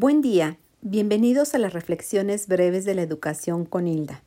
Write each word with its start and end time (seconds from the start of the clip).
Buen 0.00 0.22
día, 0.22 0.58
bienvenidos 0.80 1.56
a 1.56 1.58
las 1.58 1.72
reflexiones 1.72 2.46
breves 2.46 2.84
de 2.84 2.94
la 2.94 3.02
educación 3.02 3.64
con 3.64 3.88
Hilda, 3.88 4.22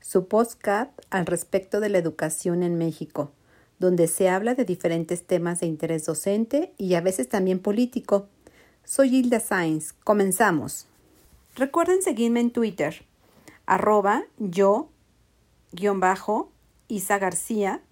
su 0.00 0.26
podcast 0.26 0.90
al 1.10 1.26
respecto 1.26 1.80
de 1.80 1.90
la 1.90 1.98
educación 1.98 2.62
en 2.62 2.78
México, 2.78 3.30
donde 3.78 4.08
se 4.08 4.30
habla 4.30 4.54
de 4.54 4.64
diferentes 4.64 5.26
temas 5.26 5.60
de 5.60 5.66
interés 5.66 6.06
docente 6.06 6.72
y 6.78 6.94
a 6.94 7.02
veces 7.02 7.28
también 7.28 7.58
político. 7.58 8.28
Soy 8.84 9.14
Hilda 9.14 9.38
Sainz, 9.38 9.92
comenzamos. 9.92 10.86
Recuerden 11.56 12.00
seguirme 12.00 12.40
en 12.40 12.50
Twitter, 12.50 13.04
arroba 13.66 14.24
yo, 14.38 14.88
guion 15.72 16.00
bajo, 16.00 16.52
Isa 16.88 17.18
García, 17.18 17.82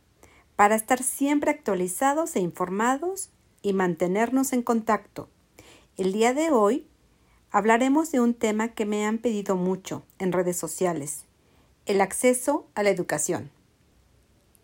para 0.56 0.74
estar 0.74 1.02
siempre 1.02 1.50
actualizados 1.50 2.34
e 2.34 2.40
informados 2.40 3.28
y 3.60 3.74
mantenernos 3.74 4.54
en 4.54 4.62
contacto. 4.62 5.28
El 5.98 6.14
día 6.14 6.32
de 6.32 6.50
hoy 6.50 6.88
hablaremos 7.54 8.10
de 8.10 8.18
un 8.18 8.34
tema 8.34 8.74
que 8.74 8.84
me 8.84 9.06
han 9.06 9.18
pedido 9.18 9.54
mucho 9.54 10.02
en 10.18 10.32
redes 10.32 10.56
sociales, 10.56 11.24
el 11.86 12.00
acceso 12.00 12.66
a 12.74 12.82
la 12.82 12.90
educación. 12.90 13.48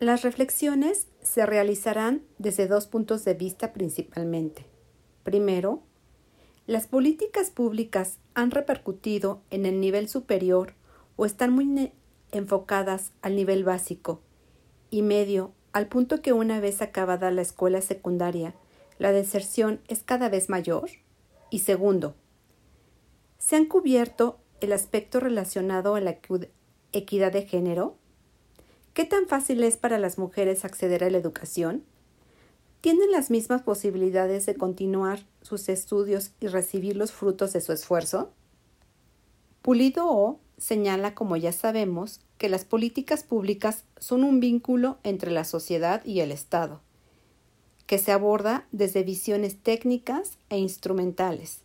Las 0.00 0.22
reflexiones 0.22 1.06
se 1.22 1.46
realizarán 1.46 2.22
desde 2.38 2.66
dos 2.66 2.88
puntos 2.88 3.24
de 3.24 3.34
vista 3.34 3.72
principalmente. 3.72 4.66
Primero, 5.22 5.84
las 6.66 6.88
políticas 6.88 7.50
públicas 7.50 8.18
han 8.34 8.50
repercutido 8.50 9.40
en 9.50 9.66
el 9.66 9.80
nivel 9.80 10.08
superior 10.08 10.74
o 11.14 11.26
están 11.26 11.52
muy 11.52 11.92
enfocadas 12.32 13.12
al 13.22 13.36
nivel 13.36 13.62
básico 13.62 14.20
y 14.90 15.02
medio, 15.02 15.52
al 15.72 15.86
punto 15.86 16.22
que 16.22 16.32
una 16.32 16.58
vez 16.58 16.82
acabada 16.82 17.30
la 17.30 17.42
escuela 17.42 17.82
secundaria, 17.82 18.56
la 18.98 19.12
deserción 19.12 19.80
es 19.86 20.02
cada 20.02 20.28
vez 20.28 20.48
mayor. 20.48 20.90
Y 21.50 21.60
segundo, 21.60 22.16
¿Se 23.40 23.56
han 23.56 23.64
cubierto 23.64 24.38
el 24.60 24.70
aspecto 24.70 25.18
relacionado 25.18 25.94
a 25.94 26.00
la 26.00 26.18
equidad 26.92 27.32
de 27.32 27.46
género? 27.46 27.96
¿Qué 28.92 29.06
tan 29.06 29.26
fácil 29.26 29.64
es 29.64 29.78
para 29.78 29.98
las 29.98 30.18
mujeres 30.18 30.66
acceder 30.66 31.02
a 31.02 31.10
la 31.10 31.16
educación? 31.16 31.82
¿Tienen 32.82 33.10
las 33.10 33.30
mismas 33.30 33.62
posibilidades 33.62 34.44
de 34.44 34.56
continuar 34.56 35.20
sus 35.40 35.70
estudios 35.70 36.32
y 36.38 36.48
recibir 36.48 36.96
los 36.96 37.12
frutos 37.12 37.54
de 37.54 37.62
su 37.62 37.72
esfuerzo? 37.72 38.30
Pulido 39.62 40.06
O 40.06 40.38
señala, 40.58 41.14
como 41.14 41.36
ya 41.38 41.52
sabemos, 41.52 42.20
que 42.36 42.50
las 42.50 42.66
políticas 42.66 43.24
públicas 43.24 43.84
son 43.98 44.22
un 44.22 44.40
vínculo 44.40 44.98
entre 45.02 45.30
la 45.30 45.44
sociedad 45.44 46.04
y 46.04 46.20
el 46.20 46.30
Estado, 46.30 46.82
que 47.86 47.98
se 47.98 48.12
aborda 48.12 48.66
desde 48.70 49.02
visiones 49.02 49.56
técnicas 49.62 50.36
e 50.50 50.58
instrumentales. 50.58 51.62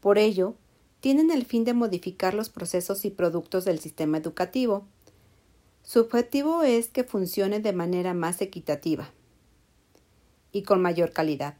Por 0.00 0.16
ello, 0.16 0.54
tienen 1.00 1.30
el 1.30 1.44
fin 1.44 1.64
de 1.64 1.74
modificar 1.74 2.34
los 2.34 2.50
procesos 2.50 3.04
y 3.04 3.10
productos 3.10 3.64
del 3.64 3.80
sistema 3.80 4.18
educativo. 4.18 4.86
Su 5.82 6.00
objetivo 6.00 6.62
es 6.62 6.88
que 6.88 7.04
funcione 7.04 7.60
de 7.60 7.72
manera 7.72 8.14
más 8.14 8.40
equitativa 8.42 9.10
y 10.52 10.62
con 10.62 10.82
mayor 10.82 11.12
calidad. 11.12 11.56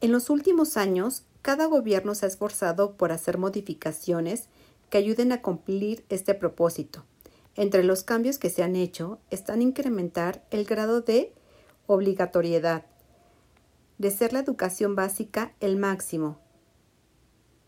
En 0.00 0.12
los 0.12 0.30
últimos 0.30 0.76
años, 0.76 1.22
cada 1.42 1.66
gobierno 1.66 2.14
se 2.14 2.26
ha 2.26 2.28
esforzado 2.28 2.96
por 2.96 3.12
hacer 3.12 3.38
modificaciones 3.38 4.48
que 4.90 4.98
ayuden 4.98 5.32
a 5.32 5.42
cumplir 5.42 6.04
este 6.08 6.34
propósito. 6.34 7.04
Entre 7.56 7.84
los 7.84 8.02
cambios 8.02 8.38
que 8.38 8.50
se 8.50 8.62
han 8.62 8.76
hecho 8.76 9.18
están 9.30 9.62
incrementar 9.62 10.44
el 10.50 10.64
grado 10.64 11.00
de 11.00 11.32
obligatoriedad, 11.86 12.86
de 13.98 14.10
ser 14.10 14.32
la 14.32 14.40
educación 14.40 14.96
básica 14.96 15.52
el 15.60 15.76
máximo, 15.76 16.38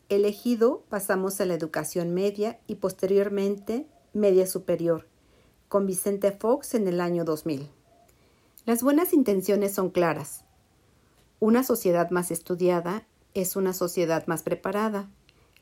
elegido 0.08 0.84
pasamos 0.88 1.40
a 1.40 1.46
la 1.46 1.54
educación 1.54 2.12
media 2.14 2.60
y 2.66 2.76
posteriormente 2.76 3.86
media 4.12 4.46
superior, 4.46 5.06
con 5.68 5.86
Vicente 5.86 6.32
Fox 6.32 6.74
en 6.74 6.88
el 6.88 7.00
año 7.00 7.24
2000. 7.24 7.68
Las 8.64 8.82
buenas 8.82 9.12
intenciones 9.12 9.74
son 9.74 9.90
claras. 9.90 10.44
Una 11.40 11.64
sociedad 11.64 12.10
más 12.10 12.30
estudiada 12.30 13.06
es 13.34 13.56
una 13.56 13.72
sociedad 13.72 14.26
más 14.26 14.42
preparada, 14.42 15.10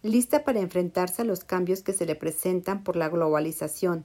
lista 0.03 0.45
para 0.45 0.61
enfrentarse 0.61 1.23
a 1.23 1.25
los 1.25 1.45
cambios 1.45 1.83
que 1.83 1.93
se 1.93 2.07
le 2.07 2.15
presentan 2.15 2.85
por 2.85 2.97
la 2.97 3.09
globalización, 3.09 4.05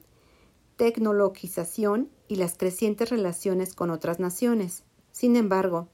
tecnologización 0.78 2.10
y 2.28 2.36
las 2.36 2.58
crecientes 2.58 3.10
relaciones 3.10 3.74
con 3.74 3.90
otras 3.90 4.20
naciones. 4.20 4.84
Sin 5.12 5.36
embargo, 5.36 5.88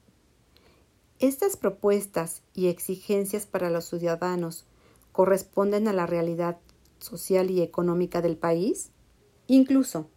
estas 1.22 1.56
propuestas 1.56 2.42
y 2.56 2.68
exigencias 2.68 3.46
para 3.46 3.70
los 3.70 3.86
ciudadanos 3.86 4.66
corresponden 5.12 5.88
a 5.88 5.94
la 5.94 6.08
realidad 6.08 6.58
social 7.00 7.52
y 7.52 7.62
económica 7.62 8.22
del 8.22 8.38
país? 8.38 8.90
Incluso, 9.46 10.08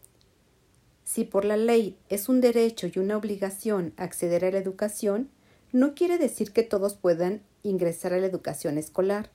si 1.05 1.25
por 1.25 1.45
la 1.45 1.59
ley 1.59 1.99
es 2.09 2.31
un 2.31 2.41
derecho 2.41 2.87
y 2.87 2.99
una 2.99 3.19
obligación 3.19 3.93
acceder 3.99 4.47
a 4.47 4.51
la 4.51 4.59
educación, 4.59 5.29
no 5.73 5.95
quiere 5.95 6.17
decir 6.17 6.53
que 6.53 6.63
todos 6.63 6.95
puedan 6.95 7.43
ingresar 7.63 8.15
a 8.15 8.19
la 8.19 8.27
educación 8.27 8.79
escolar, 8.79 9.31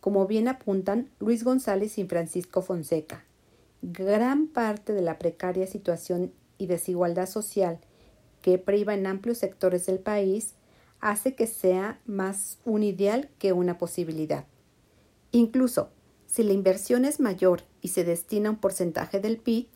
como 0.00 0.26
bien 0.26 0.46
apuntan 0.46 1.10
Luis 1.20 1.42
González 1.42 1.96
y 1.96 2.04
Francisco 2.04 2.60
Fonseca. 2.60 3.24
Gran 3.80 4.48
parte 4.48 4.92
de 4.92 5.02
la 5.02 5.18
precaria 5.18 5.66
situación 5.66 6.32
y 6.58 6.66
desigualdad 6.66 7.28
social 7.28 7.78
que 8.42 8.58
priva 8.58 8.94
en 8.94 9.06
amplios 9.06 9.38
sectores 9.38 9.86
del 9.86 10.00
país 10.00 10.54
hace 11.00 11.34
que 11.34 11.46
sea 11.46 12.00
más 12.06 12.58
un 12.64 12.82
ideal 12.82 13.30
que 13.38 13.52
una 13.52 13.78
posibilidad. 13.78 14.46
Incluso 15.32 15.90
si 16.26 16.42
la 16.42 16.52
inversión 16.52 17.04
es 17.04 17.20
mayor 17.20 17.62
y 17.80 17.88
se 17.88 18.04
destina 18.04 18.50
un 18.50 18.56
porcentaje 18.56 19.20
del 19.20 19.38
PIB, 19.38 19.68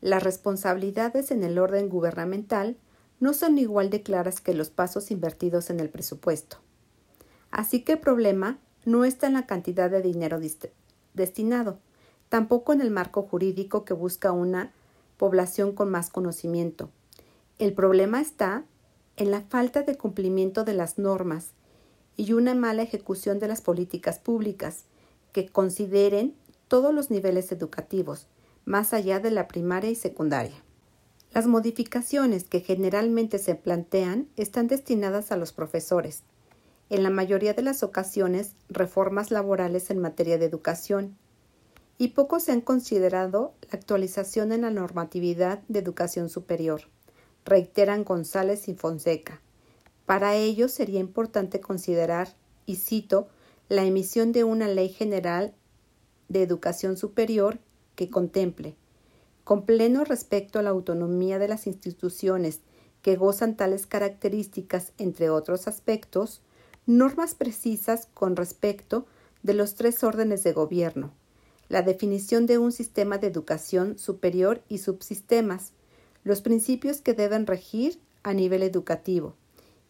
las 0.00 0.22
responsabilidades 0.22 1.30
en 1.30 1.42
el 1.42 1.58
orden 1.58 1.88
gubernamental 1.88 2.76
no 3.18 3.32
son 3.32 3.58
igual 3.58 3.88
de 3.90 4.02
claras 4.02 4.40
que 4.40 4.52
los 4.52 4.68
pasos 4.68 5.10
invertidos 5.10 5.70
en 5.70 5.80
el 5.80 5.88
presupuesto. 5.88 6.58
Así 7.50 7.82
que 7.82 7.92
el 7.92 7.98
problema 7.98 8.58
no 8.84 9.04
está 9.04 9.26
en 9.26 9.32
la 9.32 9.46
cantidad 9.46 9.90
de 9.90 10.02
dinero 10.02 10.38
destinado, 11.14 11.78
tampoco 12.28 12.72
en 12.72 12.82
el 12.82 12.90
marco 12.90 13.22
jurídico 13.22 13.84
que 13.84 13.94
busca 13.94 14.32
una 14.32 14.72
población 15.16 15.72
con 15.72 15.90
más 15.90 16.10
conocimiento. 16.10 16.90
El 17.58 17.72
problema 17.72 18.20
está 18.20 18.64
en 19.16 19.30
la 19.30 19.40
falta 19.40 19.82
de 19.82 19.96
cumplimiento 19.96 20.64
de 20.64 20.74
las 20.74 20.98
normas 20.98 21.52
y 22.16 22.34
una 22.34 22.54
mala 22.54 22.82
ejecución 22.82 23.38
de 23.38 23.48
las 23.48 23.62
políticas 23.62 24.18
públicas 24.18 24.84
que 25.32 25.48
consideren 25.48 26.34
todos 26.68 26.94
los 26.94 27.10
niveles 27.10 27.50
educativos, 27.52 28.26
más 28.64 28.92
allá 28.92 29.20
de 29.20 29.30
la 29.30 29.48
primaria 29.48 29.90
y 29.90 29.94
secundaria. 29.94 30.62
Las 31.32 31.46
modificaciones 31.46 32.44
que 32.44 32.60
generalmente 32.60 33.38
se 33.38 33.54
plantean 33.54 34.28
están 34.36 34.68
destinadas 34.68 35.32
a 35.32 35.36
los 35.36 35.52
profesores, 35.52 36.22
en 36.88 37.02
la 37.02 37.10
mayoría 37.10 37.52
de 37.54 37.62
las 37.62 37.82
ocasiones 37.82 38.54
reformas 38.68 39.30
laborales 39.30 39.90
en 39.90 39.98
materia 39.98 40.38
de 40.38 40.46
educación, 40.46 41.16
y 41.98 42.08
poco 42.08 42.40
se 42.40 42.52
han 42.52 42.60
considerado 42.60 43.54
la 43.62 43.78
actualización 43.78 44.52
en 44.52 44.62
la 44.62 44.70
normatividad 44.70 45.62
de 45.68 45.78
educación 45.78 46.28
superior 46.28 46.82
reiteran 47.46 48.04
González 48.04 48.68
y 48.68 48.74
Fonseca. 48.74 49.40
Para 50.04 50.34
ello 50.34 50.68
sería 50.68 51.00
importante 51.00 51.60
considerar, 51.60 52.34
y 52.66 52.76
cito, 52.76 53.28
la 53.68 53.84
emisión 53.84 54.32
de 54.32 54.44
una 54.44 54.68
ley 54.68 54.90
general 54.90 55.54
de 56.28 56.42
educación 56.42 56.96
superior 56.96 57.58
que 57.94 58.10
contemple, 58.10 58.76
con 59.44 59.62
pleno 59.62 60.04
respecto 60.04 60.58
a 60.58 60.62
la 60.62 60.70
autonomía 60.70 61.38
de 61.38 61.48
las 61.48 61.66
instituciones 61.66 62.60
que 63.00 63.16
gozan 63.16 63.56
tales 63.56 63.86
características, 63.86 64.92
entre 64.98 65.30
otros 65.30 65.68
aspectos, 65.68 66.42
normas 66.86 67.34
precisas 67.34 68.08
con 68.12 68.34
respecto 68.36 69.06
de 69.42 69.54
los 69.54 69.76
tres 69.76 70.02
órdenes 70.02 70.42
de 70.42 70.52
gobierno, 70.52 71.12
la 71.68 71.82
definición 71.82 72.46
de 72.46 72.58
un 72.58 72.72
sistema 72.72 73.18
de 73.18 73.28
educación 73.28 73.98
superior 73.98 74.62
y 74.68 74.78
subsistemas, 74.78 75.72
los 76.26 76.40
principios 76.40 77.00
que 77.00 77.14
deben 77.14 77.46
regir 77.46 78.00
a 78.24 78.34
nivel 78.34 78.64
educativo 78.64 79.36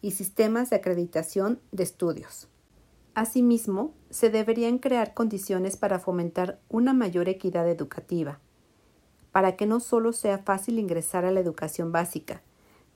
y 0.03 0.11
sistemas 0.11 0.69
de 0.69 0.75
acreditación 0.75 1.59
de 1.71 1.81
estudios. 1.81 2.47
Asimismo, 3.15 3.95
se 4.11 4.29
deberían 4.29 4.77
crear 4.77 5.15
condiciones 5.15 5.77
para 5.77 5.97
fomentar 5.97 6.59
una 6.69 6.93
mayor 6.93 7.27
equidad 7.27 7.67
educativa, 7.67 8.39
para 9.31 9.55
que 9.55 9.65
no 9.65 9.79
solo 9.79 10.13
sea 10.13 10.37
fácil 10.37 10.77
ingresar 10.77 11.25
a 11.25 11.31
la 11.31 11.39
educación 11.39 11.91
básica, 11.91 12.43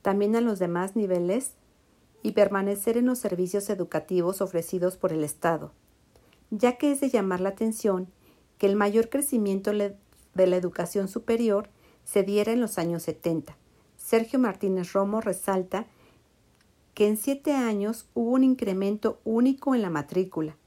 también 0.03 0.35
a 0.35 0.41
los 0.41 0.59
demás 0.59 0.95
niveles 0.95 1.53
y 2.21 2.33
permanecer 2.33 2.95
en 2.95 3.07
los 3.07 3.17
servicios 3.17 3.71
educativos 3.71 4.39
ofrecidos 4.41 4.97
por 4.97 5.13
el 5.13 5.23
Estado, 5.23 5.71
ya 6.51 6.77
que 6.77 6.91
es 6.91 7.01
de 7.01 7.09
llamar 7.09 7.41
la 7.41 7.49
atención 7.49 8.07
que 8.59 8.67
el 8.67 8.75
mayor 8.75 9.09
crecimiento 9.09 9.71
de 9.71 9.97
la 10.47 10.55
educación 10.55 11.07
superior 11.07 11.69
se 12.11 12.23
diera 12.23 12.51
en 12.51 12.59
los 12.59 12.77
años 12.77 13.03
70. 13.03 13.55
Sergio 13.95 14.37
Martínez 14.37 14.91
Romo 14.91 15.21
resalta 15.21 15.85
que 16.93 17.07
en 17.07 17.15
siete 17.15 17.53
años 17.53 18.09
hubo 18.13 18.31
un 18.31 18.43
incremento 18.43 19.21
único 19.23 19.75
en 19.75 19.81
la 19.81 19.89
matrícula 19.89 20.57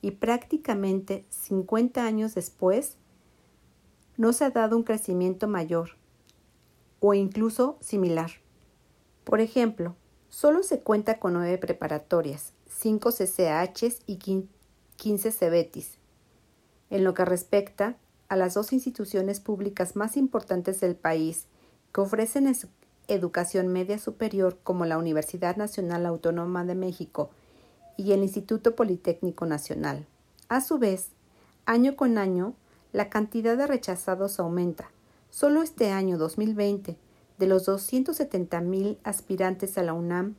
y 0.00 0.12
prácticamente 0.12 1.24
50 1.30 2.06
años 2.06 2.36
después 2.36 2.98
no 4.16 4.32
se 4.32 4.44
ha 4.44 4.50
dado 4.50 4.76
un 4.76 4.84
crecimiento 4.84 5.48
mayor 5.48 5.96
o 7.00 7.14
incluso 7.14 7.78
similar. 7.80 8.30
Por 9.24 9.40
ejemplo, 9.40 9.96
solo 10.28 10.62
se 10.62 10.82
cuenta 10.82 11.18
con 11.18 11.32
nueve 11.32 11.58
preparatorias, 11.58 12.52
5 12.68 13.10
CCHs 13.10 14.02
y 14.06 14.18
15 14.98 15.32
CEBETIS. 15.32 15.98
En 16.90 17.02
lo 17.02 17.12
que 17.12 17.24
respecta 17.24 17.98
a 18.32 18.36
las 18.36 18.54
dos 18.54 18.72
instituciones 18.72 19.40
públicas 19.40 19.94
más 19.94 20.16
importantes 20.16 20.80
del 20.80 20.96
país 20.96 21.48
que 21.92 22.00
ofrecen 22.00 22.50
educación 23.06 23.68
media 23.68 23.98
superior 23.98 24.58
como 24.62 24.86
la 24.86 24.96
Universidad 24.96 25.56
Nacional 25.56 26.06
Autónoma 26.06 26.64
de 26.64 26.74
México 26.74 27.28
y 27.98 28.12
el 28.12 28.22
Instituto 28.22 28.74
Politécnico 28.74 29.44
Nacional. 29.44 30.06
A 30.48 30.62
su 30.62 30.78
vez, 30.78 31.08
año 31.66 31.94
con 31.94 32.16
año, 32.16 32.54
la 32.94 33.10
cantidad 33.10 33.54
de 33.54 33.66
rechazados 33.66 34.40
aumenta. 34.40 34.90
Solo 35.28 35.60
este 35.62 35.90
año 35.90 36.16
2020, 36.16 36.96
de 37.36 37.46
los 37.46 37.68
270.000 37.68 38.96
aspirantes 39.04 39.76
a 39.76 39.82
la 39.82 39.92
UNAM, 39.92 40.36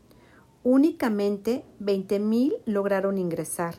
únicamente 0.64 1.64
20.000 1.80 2.56
lograron 2.66 3.20
ingresar. 3.20 3.76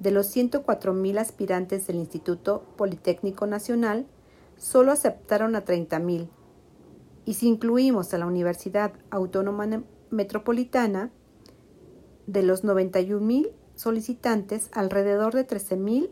De 0.00 0.10
los 0.10 0.34
104.000 0.34 1.18
aspirantes 1.18 1.86
del 1.86 1.96
Instituto 1.96 2.64
Politécnico 2.76 3.46
Nacional, 3.46 4.06
solo 4.56 4.92
aceptaron 4.92 5.54
a 5.54 5.64
30.000 5.64 6.28
y 7.26 7.34
si 7.34 7.46
incluimos 7.48 8.12
a 8.14 8.18
la 8.18 8.26
Universidad 8.26 8.92
Autónoma 9.10 9.84
Metropolitana, 10.10 11.10
de 12.26 12.42
los 12.42 12.64
91.000 12.64 13.52
solicitantes, 13.74 14.70
alrededor 14.72 15.34
de 15.34 15.46
13.000 15.46 16.10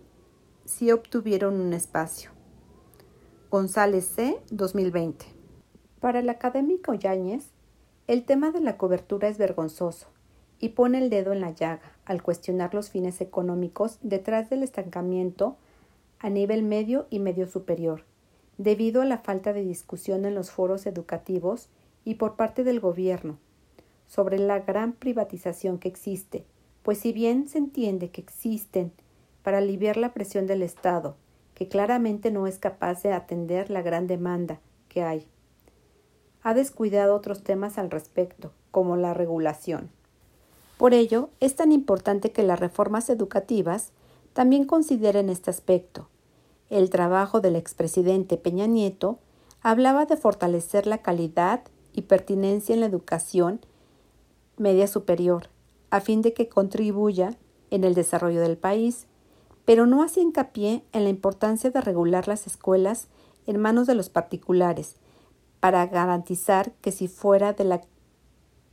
sí 0.65 0.93
obtuvieron 0.93 1.61
un 1.61 1.73
espacio. 1.73 2.31
González 3.51 4.05
C. 4.05 4.39
2020. 4.51 5.25
Para 6.01 6.21
el 6.21 6.29
académico 6.29 6.93
Yáñez, 6.93 7.53
el 8.07 8.25
tema 8.25 8.51
de 8.51 8.61
la 8.61 8.77
cobertura 8.77 9.29
es 9.29 9.39
vergonzoso 9.39 10.09
y 10.61 10.71
pone 10.71 10.99
el 10.99 11.11
dedo 11.11 11.33
en 11.33 11.41
la 11.41 11.51
llaga 11.51 11.93
al 12.05 12.23
cuestionar 12.23 12.75
los 12.75 12.91
fines 12.91 13.21
económicos 13.21 13.99
detrás 14.03 14.51
del 14.51 14.63
estancamiento 14.63 15.57
a 16.19 16.31
nivel 16.31 16.63
medio 16.63 17.07
y 17.11 17.21
medio 17.21 17.47
superior 17.47 18.05
debido 18.59 19.03
a 19.03 19.05
la 19.05 19.19
falta 19.19 19.53
de 19.53 19.63
discusión 19.63 20.25
en 20.25 20.35
los 20.35 20.51
foros 20.51 20.85
educativos 20.87 21.69
y 22.05 22.17
por 22.17 22.35
parte 22.35 22.65
del 22.65 22.81
gobierno 22.81 23.39
sobre 24.07 24.39
la 24.39 24.59
gran 24.61 24.93
privatización 24.95 25.79
que 25.79 25.89
existe, 25.89 26.45
pues 26.83 26.99
si 26.99 27.13
bien 27.13 27.49
se 27.49 27.59
entiende 27.59 28.11
que 28.11 28.21
existen 28.21 28.93
para 29.43 29.59
aliviar 29.59 29.97
la 29.97 30.13
presión 30.13 30.47
del 30.47 30.63
Estado, 30.63 31.17
que 31.55 31.69
claramente 31.69 32.31
no 32.31 32.47
es 32.47 32.59
capaz 32.59 33.03
de 33.03 33.13
atender 33.13 33.71
la 33.71 33.83
gran 33.83 34.07
demanda 34.07 34.61
que 34.89 35.03
hay, 35.03 35.27
ha 36.43 36.55
descuidado 36.55 37.15
otros 37.15 37.43
temas 37.43 37.79
al 37.79 37.91
respecto, 37.91 38.53
como 38.71 38.97
la 38.97 39.13
regulación. 39.13 39.91
Por 40.79 40.95
ello, 40.95 41.29
es 41.41 41.55
tan 41.55 41.73
importante 41.73 42.33
que 42.33 42.43
las 42.43 42.59
reformas 42.59 43.11
educativas 43.11 43.93
también 44.33 44.65
consideren 44.65 45.29
este 45.29 45.51
aspecto, 45.51 46.09
el 46.71 46.91
trabajo 46.91 47.41
del 47.41 47.57
expresidente 47.57 48.37
Peña 48.37 48.67
Nieto 48.67 49.19
hablaba 49.63 50.05
de 50.05 50.17
fortalecer 50.17 50.87
la 50.87 50.99
calidad 50.99 51.63
y 51.95 52.03
pertinencia 52.03 52.75
en 52.75 52.81
la 52.81 52.87
educación 52.87 53.61
media 54.59 54.87
superior, 54.87 55.49
a 55.91 56.01
fin 56.01 56.21
de 56.21 56.35
que 56.35 56.49
contribuya 56.49 57.37
en 57.71 57.85
el 57.85 57.95
desarrollo 57.95 58.41
del 58.41 58.59
país, 58.59 59.07
pero 59.65 59.87
no 59.87 60.03
hacía 60.03 60.23
hincapié 60.23 60.85
en 60.93 61.05
la 61.05 61.11
importancia 61.11 61.71
de 61.71 61.81
regular 61.81 62.29
las 62.29 62.47
escuelas 62.47 63.09
en 63.47 63.59
manos 63.59 63.87
de 63.87 63.95
los 63.95 64.11
particulares, 64.11 64.97
para 65.61 65.87
garantizar 65.87 66.73
que 66.83 66.93
si 66.93 67.09
fuera 67.09 67.55
de 67.55 67.65
la 67.65 67.81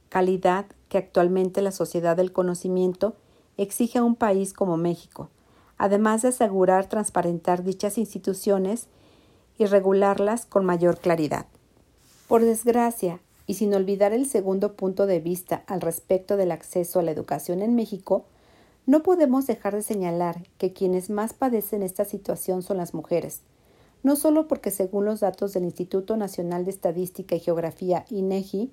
calidad 0.10 0.66
que 0.90 0.98
actualmente 0.98 1.62
la 1.62 1.72
sociedad 1.72 2.16
del 2.18 2.32
conocimiento 2.32 3.16
exige 3.58 4.00
a 4.00 4.04
un 4.04 4.16
país 4.16 4.54
como 4.54 4.78
México, 4.78 5.30
además 5.78 6.22
de 6.22 6.30
asegurar 6.30 6.88
transparentar 6.88 7.64
dichas 7.64 7.98
instituciones 7.98 8.88
y 9.58 9.66
regularlas 9.66 10.46
con 10.46 10.66
mayor 10.66 11.00
claridad. 11.00 11.46
Por 12.28 12.44
desgracia, 12.44 13.20
y 13.48 13.56
sin 13.56 13.74
olvidar 13.74 14.12
el 14.14 14.26
segundo 14.26 14.74
punto 14.74 15.06
de 15.06 15.20
vista 15.20 15.64
al 15.68 15.82
respecto 15.82 16.36
del 16.38 16.52
acceso 16.52 17.00
a 17.00 17.04
la 17.04 17.12
educación 17.12 17.62
en 17.62 17.76
México, 17.76 18.26
no 18.86 19.04
podemos 19.04 19.48
dejar 19.48 19.76
de 19.76 19.84
señalar 19.84 20.48
que 20.58 20.74
quienes 20.74 21.10
más 21.10 21.34
padecen 21.34 21.84
esta 21.84 22.06
situación 22.06 22.64
son 22.64 22.78
las 22.78 22.94
mujeres, 22.94 23.42
no 24.04 24.16
solo 24.16 24.48
porque 24.48 24.72
según 24.72 25.06
los 25.06 25.22
datos 25.22 25.54
del 25.54 25.64
Instituto 25.64 26.18
Nacional 26.18 26.66
de 26.66 26.72
Estadística 26.72 27.36
y 27.36 27.40
Geografía 27.40 28.06
INEGI, 28.10 28.72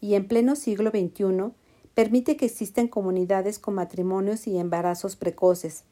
y 0.00 0.14
en 0.14 0.26
pleno 0.26 0.56
siglo 0.56 0.90
XXI 0.90 1.52
permite 1.94 2.36
que 2.36 2.46
existan 2.46 2.88
comunidades 2.88 3.60
con 3.60 3.74
matrimonios 3.74 4.48
y 4.48 4.58
embarazos 4.58 5.14
precoces, 5.14 5.84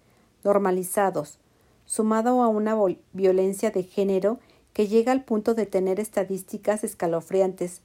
normalizados, 0.42 1.38
sumado 1.86 2.42
a 2.42 2.48
una 2.48 2.76
violencia 3.12 3.70
de 3.70 3.84
género 3.84 4.40
que 4.72 4.88
llega 4.88 5.12
al 5.12 5.22
punto 5.22 5.54
de 5.54 5.66
tener 5.66 6.00
estadísticas 6.00 6.82
escalofriantes 6.82 7.82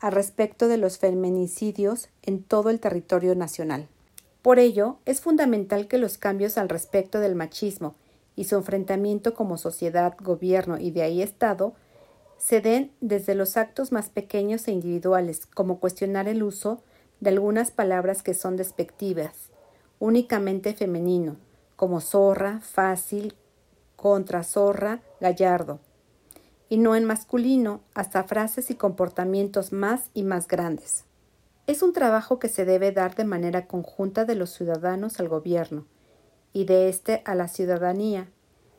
al 0.00 0.12
respecto 0.12 0.68
de 0.68 0.76
los 0.76 0.98
feminicidios 0.98 2.08
en 2.22 2.42
todo 2.42 2.70
el 2.70 2.80
territorio 2.80 3.34
nacional. 3.34 3.88
Por 4.42 4.58
ello, 4.58 4.98
es 5.06 5.20
fundamental 5.20 5.88
que 5.88 5.98
los 5.98 6.18
cambios 6.18 6.58
al 6.58 6.68
respecto 6.68 7.18
del 7.20 7.34
machismo 7.34 7.94
y 8.36 8.44
su 8.44 8.56
enfrentamiento 8.56 9.34
como 9.34 9.56
sociedad, 9.56 10.14
gobierno 10.20 10.78
y 10.78 10.90
de 10.90 11.02
ahí 11.02 11.22
Estado 11.22 11.74
se 12.38 12.60
den 12.60 12.92
desde 13.00 13.34
los 13.34 13.56
actos 13.56 13.92
más 13.92 14.10
pequeños 14.10 14.68
e 14.68 14.72
individuales, 14.72 15.46
como 15.46 15.80
cuestionar 15.80 16.28
el 16.28 16.42
uso 16.42 16.82
de 17.20 17.30
algunas 17.30 17.70
palabras 17.70 18.22
que 18.22 18.34
son 18.34 18.56
despectivas, 18.56 19.50
únicamente 19.98 20.74
femenino, 20.74 21.36
como 21.76 22.00
zorra, 22.00 22.60
fácil, 22.60 23.34
contra 23.96 24.44
zorra, 24.44 25.00
gallardo, 25.20 25.80
y 26.68 26.78
no 26.78 26.96
en 26.96 27.04
masculino, 27.04 27.80
hasta 27.94 28.24
frases 28.24 28.70
y 28.70 28.74
comportamientos 28.74 29.72
más 29.72 30.10
y 30.14 30.22
más 30.22 30.48
grandes. 30.48 31.04
Es 31.66 31.82
un 31.82 31.92
trabajo 31.92 32.38
que 32.38 32.48
se 32.48 32.64
debe 32.64 32.92
dar 32.92 33.14
de 33.14 33.24
manera 33.24 33.66
conjunta 33.66 34.24
de 34.24 34.34
los 34.34 34.50
ciudadanos 34.50 35.18
al 35.20 35.28
gobierno 35.28 35.84
y 36.52 36.64
de 36.64 36.88
éste 36.88 37.22
a 37.24 37.34
la 37.34 37.48
ciudadanía, 37.48 38.28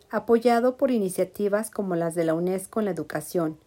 apoyado 0.10 0.78
por 0.78 0.92
iniciativas 0.92 1.70
como 1.70 1.96
las 1.96 2.16
de 2.16 2.24
la 2.24 2.34
UNESCO 2.34 2.80
en 2.80 2.86
la 2.86 2.92
educación, 2.92 3.58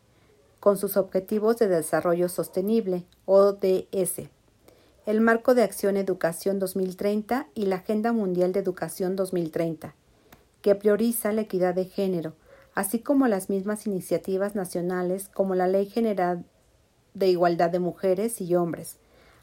con 0.58 0.76
sus 0.76 0.96
Objetivos 0.96 1.58
de 1.58 1.68
Desarrollo 1.68 2.28
Sostenible, 2.28 3.04
ODS, 3.26 4.28
el 5.06 5.20
Marco 5.20 5.54
de 5.54 5.62
Acción 5.62 5.96
Educación 5.96 6.58
2030 6.58 7.48
y 7.54 7.66
la 7.66 7.76
Agenda 7.76 8.12
Mundial 8.12 8.52
de 8.52 8.60
Educación 8.60 9.16
2030, 9.16 9.94
que 10.62 10.74
prioriza 10.74 11.32
la 11.32 11.42
equidad 11.42 11.74
de 11.74 11.86
género, 11.86 12.34
así 12.74 13.00
como 13.00 13.28
las 13.28 13.50
mismas 13.50 13.86
iniciativas 13.86 14.54
nacionales 14.54 15.28
como 15.28 15.54
la 15.54 15.68
Ley 15.68 15.86
General 15.86 16.44
de 17.14 17.28
Igualdad 17.28 17.70
de 17.70 17.78
Mujeres 17.78 18.40
y 18.40 18.54
Hombres, 18.54 18.98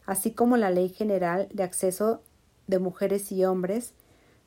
así 0.05 0.31
como 0.31 0.57
la 0.57 0.71
Ley 0.71 0.89
General 0.89 1.47
de 1.53 1.63
Acceso 1.63 2.21
de 2.67 2.79
Mujeres 2.79 3.31
y 3.31 3.45
Hombres 3.45 3.93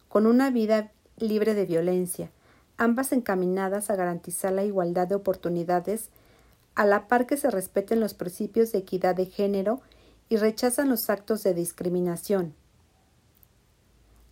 con 0.09 0.27
una 0.27 0.51
vida 0.51 0.93
libre 1.19 1.55
de 1.55 1.67
violencia, 1.67 2.31
ambas 2.79 3.13
encaminadas 3.13 3.91
a 3.91 3.97
garantizar 3.97 4.53
la 4.53 4.65
igualdad 4.65 5.07
de 5.07 5.15
oportunidades 5.15 6.09
a 6.75 6.87
la 6.87 7.09
par 7.09 7.27
que 7.27 7.37
se 7.37 7.51
respeten 7.51 8.01
los 8.01 8.15
principios 8.15 8.73
de 8.73 8.79
equidad 8.79 9.15
de 9.15 9.27
género 9.27 9.81
y 10.29 10.37
rechazan 10.37 10.89
los 10.89 11.11
actos 11.11 11.43
de 11.43 11.53
discriminación. 11.53 12.55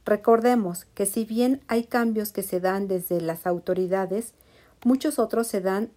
Recordemos 0.09 0.87
que 0.95 1.05
si 1.05 1.27
bien 1.27 1.61
hay 1.69 1.85
cambios 1.85 2.33
que 2.33 2.43
se 2.43 2.61
dan 2.61 2.89
desde 2.89 3.21
las 3.21 3.47
autoridades, 3.47 4.33
muchos 4.83 5.19
otros 5.19 5.47
se 5.49 5.61
dan 5.61 5.91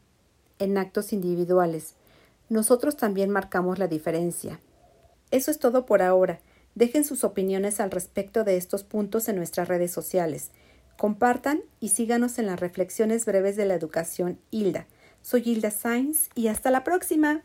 en 0.59 0.77
actos 0.77 1.13
individuales. 1.13 1.93
Nosotros 2.49 2.97
también 2.97 3.29
marcamos 3.29 3.79
la 3.79 3.87
diferencia. 3.87 4.59
Eso 5.31 5.49
es 5.49 5.59
todo 5.59 5.85
por 5.85 6.01
ahora. 6.01 6.41
Dejen 6.75 7.05
sus 7.05 7.23
opiniones 7.23 7.79
al 7.79 7.89
respecto 7.89 8.43
de 8.43 8.57
estos 8.57 8.83
puntos 8.83 9.29
en 9.29 9.37
nuestras 9.37 9.69
redes 9.69 9.91
sociales. 9.91 10.51
Compartan 10.97 11.61
y 11.79 11.87
síganos 11.87 12.37
en 12.37 12.47
las 12.47 12.59
reflexiones 12.59 13.25
breves 13.25 13.55
de 13.55 13.65
la 13.65 13.75
educación 13.75 14.39
Hilda. 14.51 14.87
Soy 15.21 15.41
Hilda 15.45 15.71
Sainz 15.71 16.27
y 16.35 16.47
hasta 16.47 16.69
la 16.69 16.83
próxima. 16.83 17.43